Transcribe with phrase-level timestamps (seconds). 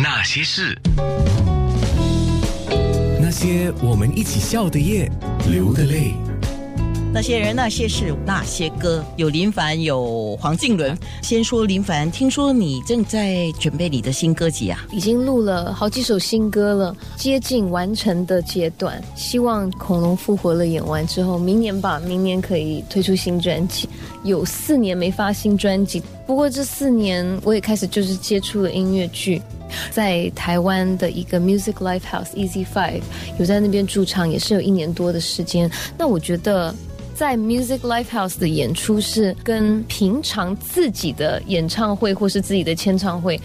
[0.00, 0.78] 那些事，
[3.20, 5.10] 那些我们一起笑的夜，
[5.50, 6.12] 流的泪。
[7.12, 10.96] 那些人、那些事、那些歌，有林凡，有黄靖伦。
[11.20, 14.86] 先说林凡，听说你正在准备你的新歌集啊？
[14.92, 19.02] 已经录了好几首新歌了，接近完成的阶段。
[19.16, 23.88] 希望《恐龙复活了》演完之后，明年吧，明年可以推出新专辑。
[24.22, 29.40] 有四年没发新专辑，不过这四年我也开始就是接触了音乐剧，
[29.98, 33.02] 在台湾的一个 Music Life House Easy Five
[33.36, 35.68] 有在那边驻唱，也是有一年多的时间。
[35.98, 36.72] 那我觉得。
[37.18, 43.40] 在 Music Life House 的演出是跟平常自己的演唱会或是自己的签唱会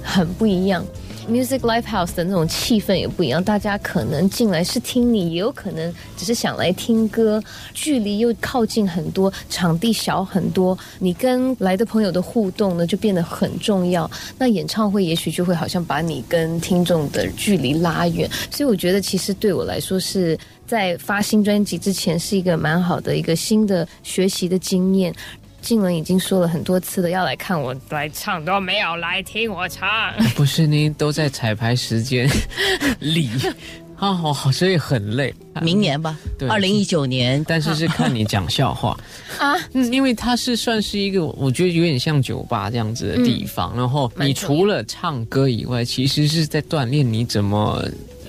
[0.00, 0.86] 很不一样。
[1.28, 7.42] Music Live House 的那种气氛也不一样，大家可能进来是听你，也有可能只是想来听歌，
[7.74, 14.08] 距离又靠近很多，场地小很多，你跟来的朋友的互动呢就变得很重要。
[14.38, 25.12] 那演唱会也许就会好像把你跟听众的距离拉远，所以我觉得其实对我来说是在发新专辑之前是一个蛮好的一个新的学习的经验。
[25.66, 29.88] 静文已经说了很多次了，要来看我来唱，都没有来听我唱。
[30.36, 32.30] 不是，您都在彩排时间
[33.00, 33.28] 里
[33.98, 35.34] 啊，好， 所以很累。
[35.60, 37.44] 明年吧，对二零一九年。
[37.48, 38.96] 但是是看你讲笑话
[39.40, 43.76] 啊，嗯，因为它是算是一个，我觉得有点像酒吧这样子的地方。
[43.76, 47.84] 然后你除了唱歌以外，其实是在锻炼你怎么。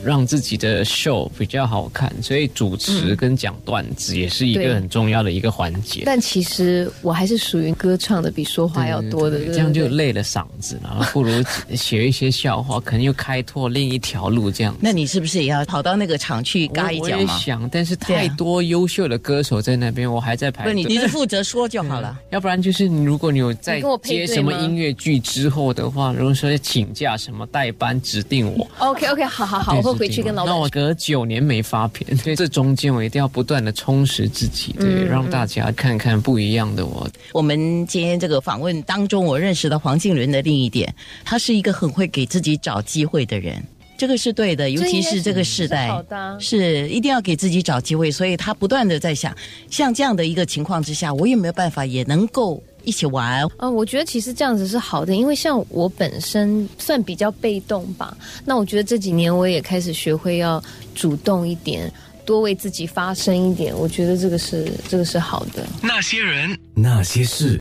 [0.08, 6.04] 让自己的 show 比较好看，所以主持跟讲段子也是一个很重要的一个环节。
[6.06, 11.04] 但其实我还是属于歌唱的比说话要多的，这样就累了嗓子然后。
[11.12, 11.44] 不如
[11.76, 14.50] 写一些笑话，可能又开拓另一条路。
[14.50, 20.64] 这样，那你是不是也要跑到那个场去嘎一脚我也想，但是太多优秀的歌手在那边，我还在排。
[20.64, 22.18] 不，你你是负责说就好了。
[22.32, 29.82] 要不然就是你，如果你有在接什么音乐剧之后的话，如果说请假什么代班指定我，OK OK，好好好。
[29.97, 30.54] 会回去跟老板。
[30.54, 37.10] 那我隔九年没发片，所以这中间我一定要不断的充实自己，对，让大家看看不一样的我。
[37.34, 40.94] 我们今天这个访问当中，我认识到黄靖伦的另一点，
[41.26, 43.64] 他是一个很会给自己找机会的人，
[43.98, 45.92] 这个是对的，尤其是这个时代，
[46.40, 49.36] 是一定要给自己找机会，所以他不断的在想，
[49.70, 52.62] 像这样的一个情况之下，我有没有办法也能够。
[52.88, 60.64] 一起玩，嗯，我觉得其实这样子是好的，因为像我本身算比较被动吧，那我觉得这几年我也开始学会要
[60.96, 61.92] 主动一点，
[62.26, 65.68] 多为自己发声一点，我觉得这个是这个是好的。
[65.82, 67.56] 那些人，那些事。